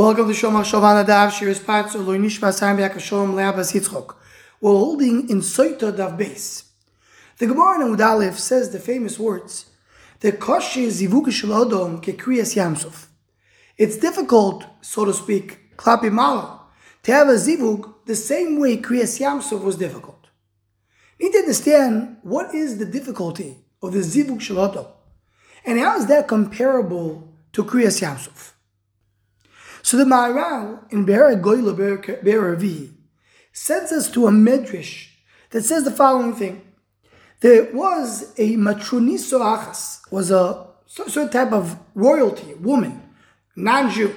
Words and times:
Welcome 0.00 0.28
to 0.28 0.32
Shom 0.32 0.52
HaShavana 0.52 1.06
Dav 1.06 1.30
Shir 1.30 1.48
Espatz 1.48 1.94
Eloi 1.94 2.16
Nishma 2.16 2.54
Sam 2.54 2.78
Yakashom 2.78 3.34
Leabas 3.34 3.74
Yitzchok. 3.74 4.14
We're 4.58 4.70
holding 4.70 5.28
in 5.28 5.40
Soita 5.42 5.94
Dav. 5.94 6.16
The 6.16 7.46
Gemara 7.46 7.84
in 7.84 7.94
Udalef 7.94 8.38
says 8.38 8.70
the 8.70 8.78
famous 8.78 9.18
words, 9.18 9.66
"The 10.20 10.32
koshi 10.32 10.86
zivug 10.86 11.26
shalodom 11.26 12.02
kekriyas 12.02 12.56
yamsuf." 12.56 13.08
It's 13.76 13.98
difficult, 13.98 14.64
so 14.80 15.04
to 15.04 15.12
speak, 15.12 15.76
klapi 15.76 16.10
malo, 16.10 16.62
to 17.02 17.12
have 17.12 17.28
a 17.28 17.34
zivug 17.34 17.92
the 18.06 18.16
same 18.16 18.58
way 18.58 18.78
kriyas 18.78 19.20
yamsuf 19.20 19.62
was 19.62 19.76
difficult. 19.76 20.28
You 21.18 21.26
need 21.26 21.32
to 21.32 21.40
understand 21.40 22.16
what 22.22 22.54
is 22.54 22.78
the 22.78 22.86
difficulty 22.86 23.58
of 23.82 23.92
the 23.92 23.98
zivug 23.98 24.40
shalodom, 24.40 24.86
and 25.66 25.78
how 25.78 25.98
is 25.98 26.06
that 26.06 26.26
comparable 26.26 27.28
to 27.52 27.64
kriyas 27.64 28.00
yamsuf. 28.00 28.52
So 29.90 29.96
the 29.96 30.04
Maharal 30.04 30.84
in 30.92 31.04
Be'er 31.04 31.34
Goyla 31.34 32.22
Be'er 32.22 32.88
sends 33.52 33.90
us 33.90 34.08
to 34.12 34.28
a 34.28 34.30
medrash 34.30 35.08
that 35.50 35.64
says 35.64 35.82
the 35.82 35.90
following 35.90 36.32
thing. 36.32 36.62
There 37.40 37.72
was 37.72 38.32
a 38.38 38.54
matroniso 38.54 39.40
achas, 39.40 40.08
was 40.12 40.30
a 40.30 40.68
certain 40.86 41.28
type 41.28 41.52
of 41.52 41.76
royalty, 41.96 42.54
woman, 42.60 43.02
non-Jew. 43.56 44.14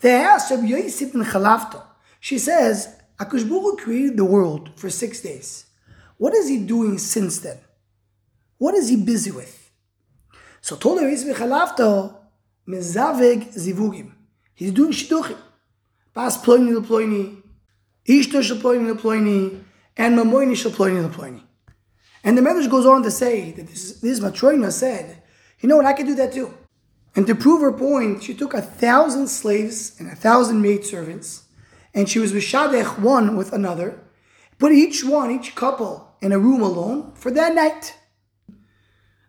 They 0.00 0.10
asked 0.10 0.50
Rabbi 0.50 0.66
Yosef 0.66 1.12
ben 1.12 1.22
Chalafta. 1.22 1.84
She 2.18 2.36
says, 2.40 2.88
Akush 3.20 3.78
created 3.78 4.16
the 4.16 4.24
world 4.24 4.70
for 4.74 4.90
six 4.90 5.20
days. 5.20 5.66
What 6.18 6.34
is 6.34 6.48
he 6.48 6.66
doing 6.66 6.98
since 6.98 7.38
then? 7.38 7.58
What 8.58 8.74
is 8.74 8.88
he 8.88 8.96
busy 8.96 9.30
with? 9.30 9.70
So 10.60 10.74
told 10.74 10.98
Rabbi 10.98 11.12
Yosef 11.12 11.38
ben 11.38 11.48
Chalafta, 11.48 12.16
mezaveg 12.66 13.54
zivugim. 13.54 14.14
He's 14.54 14.72
doing 14.72 14.92
shidduchim. 14.92 15.38
Bas 16.14 16.42
ploini 16.44 16.78
leploini, 16.78 17.42
ishto 18.06 18.42
shel 18.42 18.58
ploini 18.58 18.94
leploini, 18.94 19.62
and 19.96 20.18
mamoini 20.18 20.56
shel 20.56 20.72
ploini 20.72 21.08
leploini. 21.08 21.42
And 22.24 22.36
the 22.36 22.42
Medrash 22.42 22.70
goes 22.70 22.86
on 22.86 23.02
to 23.02 23.10
say 23.10 23.52
that 23.52 23.66
this, 23.66 24.00
this 24.00 24.20
Matroina 24.20 24.70
said, 24.70 25.22
you 25.60 25.68
know 25.68 25.76
what, 25.76 25.86
I 25.86 25.92
could 25.92 26.06
do 26.06 26.14
that 26.16 26.32
too. 26.32 26.54
And 27.16 27.26
to 27.26 27.34
prove 27.34 27.60
her 27.62 27.72
point, 27.72 28.22
she 28.22 28.34
took 28.34 28.54
a 28.54 28.62
thousand 28.62 29.28
slaves 29.28 29.98
and 29.98 30.10
a 30.10 30.14
thousand 30.14 30.62
maidservants, 30.62 31.44
and 31.94 32.08
she 32.08 32.18
was 32.18 32.32
vishadech 32.32 32.98
one 32.98 33.36
with 33.36 33.52
another, 33.52 34.00
put 34.58 34.72
each 34.72 35.04
one, 35.04 35.30
each 35.30 35.54
couple, 35.54 36.16
in 36.20 36.32
a 36.32 36.38
room 36.38 36.62
alone 36.62 37.12
for 37.14 37.30
that 37.30 37.54
night. 37.54 37.96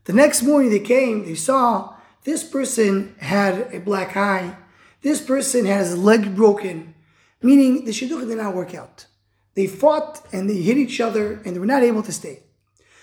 The 0.05 0.13
next 0.13 0.43
morning 0.43 0.69
they 0.69 0.79
came, 0.79 1.25
they 1.25 1.35
saw 1.35 1.95
this 2.23 2.43
person 2.43 3.15
had 3.19 3.73
a 3.73 3.79
black 3.79 4.15
eye, 4.15 4.55
this 5.03 5.21
person 5.21 5.65
has 5.65 5.89
his 5.89 5.97
leg 5.97 6.35
broken, 6.35 6.95
meaning 7.41 7.85
the 7.85 7.91
shidduch 7.91 8.27
did 8.27 8.37
not 8.37 8.55
work 8.55 8.73
out. 8.73 9.05
They 9.53 9.67
fought 9.67 10.25
and 10.31 10.49
they 10.49 10.61
hit 10.61 10.77
each 10.77 10.99
other 10.99 11.41
and 11.45 11.53
they 11.53 11.59
were 11.59 11.65
not 11.65 11.83
able 11.83 12.03
to 12.03 12.11
stay. 12.11 12.43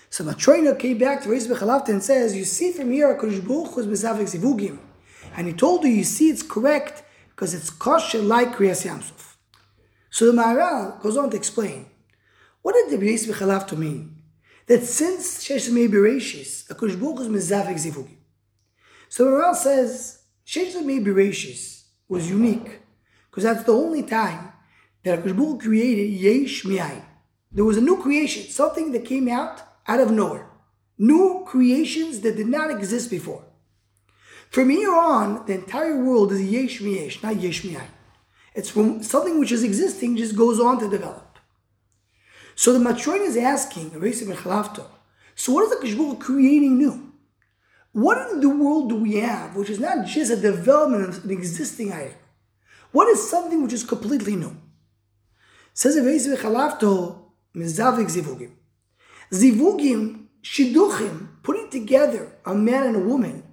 So 0.09 0.25
Matroina 0.25 0.77
came 0.77 0.97
back 0.97 1.23
to 1.23 1.29
Reis 1.29 1.47
Bechalafta 1.47 1.89
and 1.89 2.03
says, 2.03 2.35
You 2.35 2.43
see 2.43 2.73
from 2.73 2.91
here, 2.91 3.15
HaKadosh 3.15 3.47
Baruch 3.47 3.75
Hu 3.75 3.91
is 3.91 4.03
Zivugim. 4.03 4.79
And 5.37 5.47
he 5.47 5.53
told 5.53 5.83
her, 5.83 5.89
You 5.89 6.03
see, 6.03 6.29
it's 6.29 6.43
correct 6.43 7.03
because 7.29 7.53
it's 7.53 7.69
kosher 7.69 8.21
like 8.21 8.55
Kriyas 8.55 8.85
Yamsuf. 8.85 9.35
So 10.09 10.25
the 10.25 10.33
Maharal 10.33 11.01
goes 11.01 11.15
on 11.15 11.29
to 11.29 11.37
explain, 11.37 11.85
what 12.61 12.75
did 12.75 12.89
the 12.89 12.97
Reis 12.97 13.25
Bechalafta 13.25 13.77
mean? 13.77 14.17
That 14.67 14.83
since 14.83 15.43
Shesh 15.43 15.71
Mei 15.71 15.87
Bereshis, 15.87 16.67
HaKadosh 16.67 16.99
Baruch 16.99 17.19
Hu 17.19 17.35
is 17.35 17.49
Zivugim. 17.49 18.17
So 19.07 19.25
the 19.25 19.31
Maharal 19.31 19.55
says, 19.55 20.23
Shesh 20.45 20.83
Mei 20.83 20.99
Bereshis, 20.99 21.80
was 22.11 22.29
unique 22.29 22.81
because 23.29 23.45
that's 23.45 23.63
the 23.63 23.71
only 23.71 24.03
time 24.03 24.51
that 25.03 25.23
HaKadosh 25.23 25.61
created 25.61 26.09
Yesh 26.25 26.65
Mi'ayin. 26.65 27.05
There 27.53 27.63
was 27.63 27.77
a 27.77 27.87
new 27.89 27.97
creation, 28.01 28.43
something 28.51 28.91
that 28.91 29.05
came 29.05 29.29
out 29.29 29.61
out 29.87 30.01
of 30.01 30.11
nowhere. 30.11 30.47
New 30.97 31.43
creations 31.47 32.19
that 32.19 32.35
did 32.35 32.47
not 32.47 32.69
exist 32.69 33.09
before. 33.09 33.45
From 34.49 34.69
here 34.69 34.93
on, 34.93 35.45
the 35.47 35.53
entire 35.53 36.03
world 36.03 36.33
is 36.33 36.43
Yesh 36.43 36.81
Mi'esh, 36.81 37.23
not 37.23 37.37
Yesh 37.37 37.63
Mi'ayin. 37.63 37.93
It's 38.53 38.69
from 38.69 39.01
something 39.01 39.39
which 39.39 39.53
is 39.53 39.63
existing 39.63 40.17
just 40.17 40.35
goes 40.35 40.59
on 40.59 40.79
to 40.79 40.89
develop. 40.89 41.39
So 42.55 42.73
the 42.73 42.79
Matroin 42.79 43.21
is 43.21 43.37
asking, 43.37 43.91
so 43.91 45.53
what 45.53 45.63
is 45.63 45.69
the 45.69 45.81
Kishbuk 45.81 46.19
creating 46.19 46.77
new? 46.77 47.10
What 47.93 48.31
in 48.31 48.39
the 48.39 48.49
world 48.49 48.89
do 48.89 48.95
we 48.95 49.17
have 49.17 49.55
which 49.55 49.69
is 49.69 49.79
not 49.79 50.05
just 50.05 50.31
a 50.31 50.37
development 50.37 51.09
of 51.09 51.25
an 51.25 51.31
existing 51.31 51.91
item? 51.91 52.15
What 52.91 53.09
is 53.09 53.29
something 53.29 53.63
which 53.63 53.73
is 53.73 53.83
completely 53.83 54.35
new? 54.35 54.55
Says 55.73 55.95
Zivugim. 55.95 57.31
Zivugim, 59.31 60.25
Shiduchim, 60.41 61.27
putting 61.43 61.69
together 61.69 62.33
a 62.45 62.53
man 62.53 62.87
and 62.87 62.95
a 62.95 62.99
woman, 62.99 63.43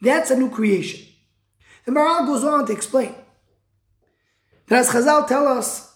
that's 0.00 0.30
a 0.30 0.36
new 0.36 0.50
creation. 0.50 1.06
The 1.84 1.92
Maharal 1.92 2.26
goes 2.26 2.44
on 2.44 2.66
to 2.66 2.72
explain 2.72 3.14
that 4.66 4.80
as 4.80 4.88
Chazal 4.88 5.26
tell 5.26 5.46
us, 5.46 5.94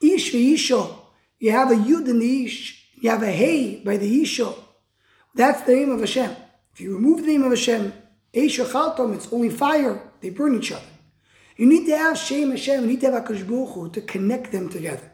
Ish 0.00 0.32
Isho, 0.32 0.96
you 1.38 1.52
have 1.52 1.70
a 1.70 1.74
Yud 1.74 2.08
in 2.08 2.18
the 2.18 2.44
Ish, 2.44 2.88
you 3.00 3.10
have 3.10 3.22
a 3.22 3.30
Hey 3.30 3.82
by 3.84 3.96
the 3.96 4.22
Isho. 4.22 4.56
That's 5.34 5.62
the 5.62 5.74
name 5.74 5.90
of 5.90 6.00
Hashem. 6.00 6.34
If 6.78 6.82
you 6.82 6.94
remove 6.94 7.22
the 7.22 7.26
name 7.26 7.42
of 7.42 7.50
Hashem, 7.50 7.92
Eish 8.32 9.16
it's 9.16 9.32
only 9.32 9.50
fire, 9.50 10.00
they 10.20 10.30
burn 10.30 10.54
each 10.54 10.70
other. 10.70 10.86
You 11.56 11.66
need 11.66 11.86
to 11.86 11.98
have 11.98 12.16
Shem 12.16 12.52
Hashem, 12.52 12.82
you 12.82 12.86
need 12.86 13.00
to 13.00 13.10
have 13.10 13.24
HaKadosh 13.24 13.48
Baruch 13.48 13.74
Hu 13.74 13.90
to 13.90 14.00
connect 14.00 14.52
them 14.52 14.68
together. 14.68 15.10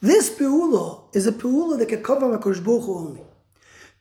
This 0.00 0.30
Peula 0.30 1.12
is 1.16 1.26
a 1.26 1.32
Peula 1.32 1.76
that 1.80 1.88
can 1.88 2.00
cover 2.00 2.26
HaKadosh 2.38 2.64
Baruch 2.64 2.84
Hu 2.84 2.96
only. 2.96 3.22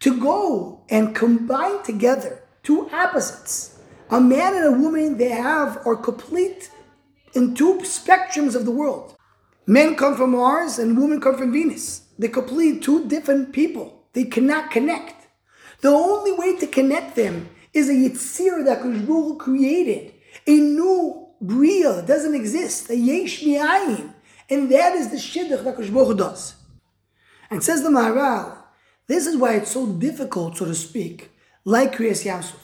To 0.01 0.19
go 0.22 0.83
and 0.88 1.16
combine 1.16 1.81
together 1.81 2.44
two 2.62 2.91
opposites, 2.91 3.79
a 4.12 4.22
man 4.22 4.53
and 4.53 4.66
a 4.66 4.79
woman 4.79 5.17
they 5.17 5.29
have 5.29 5.81
are 5.83 5.95
complete 5.95 6.69
in 7.33 7.56
two 7.56 7.79
spectrums 7.79 8.53
of 8.53 8.66
the 8.66 8.72
world. 8.72 9.16
Men 9.66 9.95
come 9.95 10.16
from 10.16 10.33
Mars 10.33 10.77
and 10.77 10.95
women 10.95 11.19
come 11.19 11.39
from 11.39 11.51
Venus. 11.51 12.03
They're 12.19 12.29
complete 12.29 12.83
two 12.83 13.07
different 13.07 13.51
people. 13.51 14.03
They 14.13 14.25
cannot 14.25 14.69
connect. 14.69 15.25
The 15.81 15.90
only 15.90 16.31
way 16.31 16.58
to 16.58 16.68
connect 16.68 17.16
them 17.16 17.50
is 17.74 17.90
a 17.90 17.94
Yitzir 17.94 18.66
that 18.66 18.81
Baruch 18.81 19.40
created, 19.40 20.13
a 20.47 20.52
new 20.52 21.28
Bria 21.41 22.02
doesn't 22.02 22.34
exist, 22.34 22.90
a 22.90 22.96
Yesh. 22.96 23.44
And 23.44 24.72
that 24.72 24.94
is 24.96 25.09
the 25.09 25.18
Shidduch 25.18 25.63
that 25.63 25.94
Baruch 25.94 26.18
does. 26.18 26.56
And 27.50 27.63
says 27.63 27.84
the 27.84 27.90
Maharal, 27.90 28.58
this 29.08 29.28
is 29.28 29.38
why 29.38 29.56
it's 29.56 29.72
so 29.72 29.86
difficult, 29.88 30.58
so 30.58 30.66
to 30.66 30.74
speak, 30.74 31.31
like 31.63 31.96
Kriyas 31.96 32.25
Yamsuf. 32.25 32.59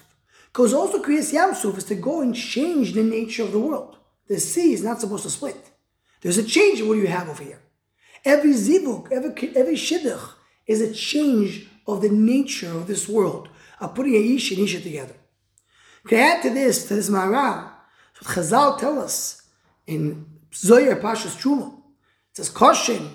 Because 0.51 0.73
also 0.73 1.01
Kriyas 1.01 1.33
Yamsuf 1.33 1.77
is 1.77 1.83
to 1.85 1.95
go 1.95 2.21
and 2.21 2.35
change 2.35 2.93
the 2.93 3.03
nature 3.03 3.43
of 3.43 3.51
the 3.51 3.59
world. 3.59 3.97
The 4.27 4.39
sea 4.39 4.73
is 4.73 4.83
not 4.83 4.99
supposed 4.99 5.23
to 5.23 5.29
split. 5.29 5.71
There's 6.21 6.37
a 6.37 6.43
change 6.43 6.79
in 6.79 6.87
what 6.87 6.97
you 6.97 7.07
have 7.07 7.29
over 7.29 7.43
here. 7.43 7.61
Every 8.23 8.53
zivuk, 8.53 9.11
every, 9.11 9.55
every 9.55 9.75
shidduch 9.75 10.33
is 10.67 10.81
a 10.81 10.93
change 10.93 11.67
of 11.87 12.01
the 12.01 12.09
nature 12.09 12.71
of 12.71 12.87
this 12.87 13.07
world, 13.07 13.49
of 13.79 13.95
putting 13.95 14.15
a 14.15 14.17
and 14.17 14.39
Isha 14.39 14.81
together. 14.81 15.15
Can 16.07 16.19
add 16.19 16.41
to 16.43 16.49
this, 16.49 16.87
to 16.87 16.95
this 16.95 17.09
Maharal, 17.09 17.69
what 18.13 18.25
Chazal 18.25 18.79
tell 18.79 18.99
us 18.99 19.41
in 19.87 20.25
Zoyer 20.51 20.99
Pashas 20.99 21.39
Truma. 21.39 21.73
It 22.31 22.37
says, 22.37 22.49
Koshin, 22.49 23.09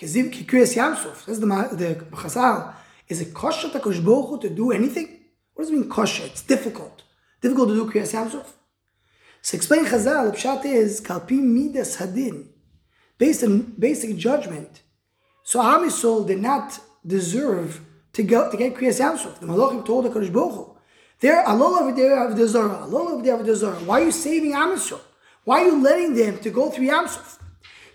Keziv 0.00 0.32
Kikriyas 0.32 0.76
Yamsuf. 0.76 1.24
Says 1.24 1.40
the, 1.40 1.46
the 1.46 1.94
Chazal, 2.16 2.74
is 3.08 3.20
it 3.20 3.34
kosher 3.34 3.68
to 3.68 3.78
to 4.38 4.48
do 4.48 4.72
anything? 4.72 5.20
What 5.54 5.64
does 5.64 5.70
it 5.70 5.78
mean 5.78 5.88
kosher? 5.88 6.24
It's 6.24 6.42
difficult. 6.42 7.02
Difficult 7.40 7.68
to 7.68 7.74
do 7.74 7.90
Kriyas 7.90 8.14
Yamsuf. 8.14 8.46
So 9.42 9.56
explain 9.56 9.84
Chazal, 9.84 10.30
the 10.30 10.36
pshat 10.36 10.64
is, 10.64 11.00
Kalpi 11.00 11.40
Midas 11.40 11.96
Hadin, 11.96 12.46
based 13.18 13.44
on 13.44 13.74
basic 13.78 14.16
judgment. 14.16 14.82
So 15.42 15.60
Am 15.60 15.88
did 16.26 16.40
not 16.40 16.78
deserve 17.06 17.80
to 18.12 18.22
go 18.22 18.50
to 18.50 18.56
get 18.56 18.74
Kriyas 18.74 19.00
Yamsuf. 19.00 19.40
The 19.40 19.46
Malachim 19.46 19.84
told 19.84 20.04
the 20.04 20.10
Baruch 20.10 20.30
Hu, 20.30 20.76
there, 21.20 21.46
Allah 21.46 21.82
over 21.82 21.92
there 21.92 22.26
of 22.26 22.36
the 22.36 22.48
Zorah, 22.48 22.82
Allah 22.82 23.14
over 23.14 23.22
there 23.22 23.38
of 23.38 23.46
the 23.46 23.54
Zorah. 23.54 23.76
Why 23.76 24.02
are 24.02 24.04
you 24.06 24.12
saving 24.12 24.54
Am 24.54 24.76
Why 25.44 25.62
are 25.62 25.66
you 25.66 25.82
letting 25.82 26.14
them 26.14 26.38
to 26.40 26.50
go 26.50 26.70
through 26.70 26.88
Yamsuf? 26.88 27.38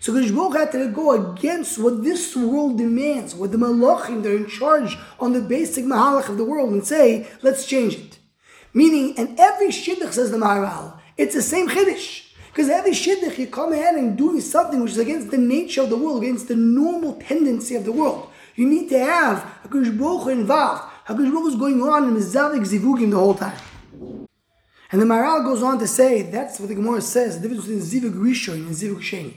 So 0.00 0.12
Kodesh 0.12 0.34
Baruch 0.34 0.56
had 0.56 0.72
to 0.72 0.88
go 0.88 1.32
against 1.32 1.78
what 1.78 2.02
this 2.02 2.34
world 2.34 2.78
demands, 2.78 3.34
what 3.34 3.52
the 3.52 3.58
Malachim, 3.58 4.22
they're 4.22 4.36
in 4.36 4.48
charge 4.48 4.96
on 5.20 5.32
the 5.32 5.40
basic 5.40 5.84
Mahalach 5.84 6.28
of 6.28 6.36
the 6.36 6.44
world, 6.44 6.72
and 6.72 6.86
say, 6.86 7.28
let's 7.42 7.66
change 7.66 7.94
it. 7.96 8.18
Meaning, 8.72 9.18
and 9.18 9.38
every 9.38 9.68
Shidduch, 9.68 10.12
says 10.12 10.30
the 10.30 10.38
Maharal, 10.38 10.98
it's 11.16 11.34
the 11.34 11.42
same 11.42 11.68
Chiddush. 11.68 12.28
Because 12.58 12.70
every 12.70 12.90
shidduch, 12.90 13.38
you 13.38 13.46
come 13.46 13.72
ahead 13.72 13.94
and 13.94 14.18
doing 14.18 14.40
something 14.40 14.82
which 14.82 14.90
is 14.90 14.98
against 14.98 15.30
the 15.30 15.38
nature 15.38 15.82
of 15.82 15.90
the 15.90 15.96
world, 15.96 16.24
against 16.24 16.48
the 16.48 16.56
normal 16.56 17.14
tendency 17.20 17.76
of 17.76 17.84
the 17.84 17.92
world. 17.92 18.30
You 18.58 18.68
need 18.68 18.88
to 18.88 18.98
have 18.98 19.38
HaKadosh 19.62 19.96
Baruch 19.96 20.32
involved. 20.32 20.82
HaKadosh 21.06 21.32
Baruch 21.32 21.52
is 21.52 21.54
going 21.54 21.80
on 21.80 22.08
in 22.08 22.16
Mizavik 22.16 22.66
Zivugim 22.66 23.12
the 23.12 23.16
whole 23.16 23.36
time. 23.36 23.56
And 24.90 25.00
the 25.00 25.06
Maharal 25.06 25.44
goes 25.44 25.62
on 25.62 25.78
to 25.78 25.86
say 25.86 26.22
that's 26.22 26.58
what 26.58 26.68
the 26.68 26.74
Gemara 26.74 27.00
says 27.00 27.40
the 27.40 27.48
difference 27.48 27.68
between 27.68 27.84
Zivug 27.84 28.14
Rishon 28.20 28.54
and 28.54 28.74
Zivug 28.74 29.00
Sheni. 29.00 29.34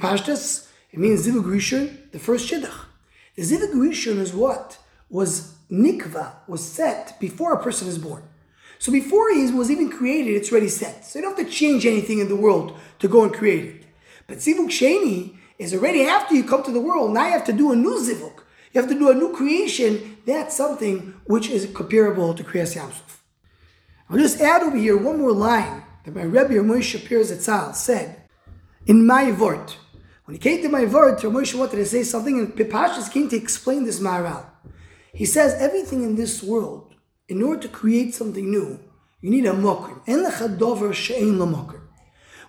Pashtas, 0.00 0.66
it 0.92 0.98
means 0.98 1.26
Zivug 1.26 1.44
Rishon, 1.44 2.10
the 2.12 2.18
first 2.18 2.50
Shidduch. 2.50 2.86
The 3.36 3.42
Zivug 3.42 3.74
Rishon 3.74 4.16
is 4.16 4.32
what 4.32 4.78
was 5.10 5.54
nikva, 5.70 6.32
was 6.48 6.66
set 6.66 7.20
before 7.20 7.52
a 7.52 7.62
person 7.62 7.86
is 7.86 7.98
born. 7.98 8.22
So 8.78 8.90
before 8.90 9.30
he 9.34 9.50
was 9.50 9.70
even 9.70 9.90
created, 9.90 10.36
it's 10.36 10.50
already 10.50 10.68
set. 10.68 11.04
So 11.04 11.18
you 11.18 11.26
don't 11.26 11.36
have 11.36 11.46
to 11.46 11.52
change 11.52 11.84
anything 11.84 12.20
in 12.20 12.28
the 12.28 12.36
world 12.36 12.78
to 13.00 13.08
go 13.08 13.24
and 13.24 13.34
create 13.34 13.66
it. 13.66 13.84
But 14.26 14.38
Zivug 14.38 14.68
Sheni 14.68 15.36
is 15.58 15.74
already 15.74 16.02
after 16.02 16.34
you 16.34 16.44
come 16.44 16.62
to 16.62 16.72
the 16.72 16.80
world. 16.80 17.12
Now 17.12 17.26
you 17.26 17.32
have 17.32 17.44
to 17.44 17.52
do 17.52 17.72
a 17.72 17.76
new 17.76 17.98
zivuk. 18.00 18.40
You 18.72 18.80
have 18.80 18.90
to 18.90 18.98
do 18.98 19.10
a 19.10 19.14
new 19.14 19.32
creation. 19.34 20.18
That's 20.26 20.56
something 20.56 21.14
which 21.24 21.48
is 21.50 21.70
comparable 21.74 22.34
to 22.34 22.42
Kriyas 22.42 22.76
Yamsuf. 22.76 23.18
I'll 24.08 24.18
just 24.18 24.40
add 24.40 24.62
over 24.62 24.76
here 24.76 24.96
one 24.96 25.18
more 25.18 25.32
line 25.32 25.84
that 26.04 26.14
my 26.14 26.22
Rebbe 26.22 26.54
Moshe 26.54 26.98
Shapir 26.98 27.74
said 27.74 28.22
in 28.86 29.06
my 29.06 29.30
Vort. 29.30 29.76
When 30.24 30.34
he 30.34 30.38
came 30.38 30.62
to 30.62 30.68
my 30.68 30.84
Vort, 30.84 31.20
Moshe 31.20 31.54
wanted 31.54 31.76
to 31.76 31.86
say 31.86 32.02
something, 32.02 32.38
and 32.38 32.54
Pipashas 32.54 33.10
came 33.10 33.28
to 33.28 33.36
explain 33.36 33.84
this 33.84 34.00
Maharal. 34.00 34.46
He 35.14 35.24
says 35.24 35.54
everything 35.60 36.02
in 36.02 36.16
this 36.16 36.42
world 36.42 36.94
in 37.28 37.42
order 37.42 37.62
to 37.62 37.68
create 37.68 38.14
something 38.14 38.50
new, 38.50 38.80
you 39.20 39.30
need 39.30 39.46
a 39.46 39.52
mokrim. 39.52 40.00
En 40.06 40.24
lechadover 40.24 40.92
she'en 40.92 41.38
lo 41.38 41.46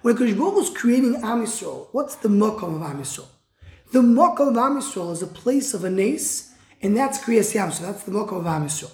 When 0.03 0.17
Kodesh 0.17 0.35
was 0.35 0.69
creating 0.69 1.15
Am 1.23 1.45
Yisrael, 1.45 1.87
what's 1.93 2.15
the 2.15 2.27
mokum 2.27 2.75
of 2.75 2.81
Am 2.81 2.99
Yisrael? 2.99 3.27
The 3.93 4.01
mokum 4.01 4.49
of 4.49 4.57
Am 4.57 4.77
Yisrael 4.81 5.13
is 5.13 5.21
a 5.21 5.27
place 5.27 5.73
of 5.73 5.85
a 5.85 5.89
nace, 5.89 6.51
and 6.81 6.97
that's 6.97 7.19
Kriyas. 7.19 7.71
So 7.71 7.85
that's 7.85 8.03
the 8.03 8.11
mokum 8.11 8.39
of 8.39 8.45
Am 8.45 8.65
Yisrael. 8.65 8.91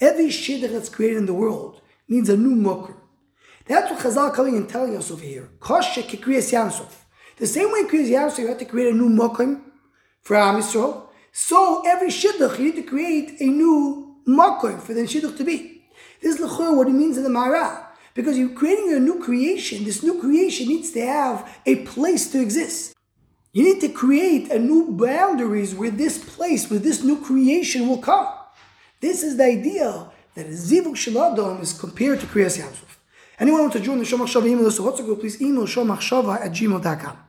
Every 0.00 0.28
shidduch 0.28 0.72
that's 0.72 0.88
created 0.88 1.18
in 1.18 1.26
the 1.26 1.34
world 1.34 1.82
needs 2.08 2.30
a 2.30 2.36
new 2.38 2.56
mokrim. 2.56 2.96
That's 3.66 3.90
what 3.90 4.00
Chazal 4.00 4.32
coming 4.32 4.56
and 4.56 4.66
telling 4.66 4.96
us 4.96 5.10
over 5.10 5.22
here. 5.22 5.50
Kosher 5.60 6.00
Kriyas 6.00 6.50
Yamsuf. 6.50 6.94
The 7.36 7.46
same 7.46 7.70
way 7.70 7.82
Kriyas 7.84 8.08
Yamsuf, 8.08 8.38
you 8.38 8.48
have 8.48 8.58
to 8.58 8.64
create 8.64 8.90
a 8.90 8.96
new 8.96 9.10
mokim 9.10 9.60
for 10.22 10.36
Am 10.36 10.62
Yisrael. 10.62 11.08
So 11.32 11.82
every 11.86 12.08
shidduch, 12.08 12.58
you 12.58 12.64
need 12.72 12.76
to 12.76 12.84
create 12.84 13.38
a 13.38 13.44
new 13.48 14.16
makoim 14.26 14.80
for 14.80 14.94
the 14.94 15.02
shidduch 15.02 15.36
to 15.36 15.44
be. 15.44 15.84
This 16.22 16.40
is 16.40 16.58
what 16.58 16.88
it 16.88 16.92
means 16.92 17.18
in 17.18 17.22
the 17.22 17.28
Mara. 17.28 17.90
Because 18.14 18.38
you're 18.38 18.50
creating 18.50 18.92
a 18.92 19.00
new 19.00 19.20
creation. 19.20 19.84
This 19.84 20.02
new 20.02 20.20
creation 20.20 20.68
needs 20.68 20.92
to 20.92 21.00
have 21.06 21.48
a 21.64 21.76
place 21.84 22.30
to 22.32 22.40
exist. 22.40 22.94
You 23.52 23.64
need 23.64 23.80
to 23.82 23.88
create 23.88 24.50
a 24.50 24.58
new 24.58 24.92
boundaries 24.92 25.74
where 25.74 25.90
this 25.90 26.18
place, 26.18 26.70
where 26.70 26.78
this 26.78 27.02
new 27.02 27.20
creation 27.20 27.88
will 27.88 27.98
come. 27.98 28.28
This 29.00 29.22
is 29.22 29.36
the 29.36 29.44
idea 29.44 30.10
that 30.34 30.46
zivuk 30.46 30.94
shaladom 30.94 31.60
is 31.60 31.72
compared 31.72 32.20
to 32.20 32.26
Kriyas 32.26 32.58
Yamsuf. 32.58 32.96
Anyone 33.38 33.62
want 33.62 33.72
to 33.72 33.80
join 33.80 33.98
the 33.98 34.04
Shomach 34.04 34.28
Shava 34.28 34.46
email 34.46 34.64
list? 34.64 34.80
What's 34.80 35.00
a 35.00 35.02
good 35.02 35.20
please 35.20 35.40
email 35.42 35.64
shomachshava 35.64 36.40
at 36.46 36.52
gmail.com. 36.52 37.18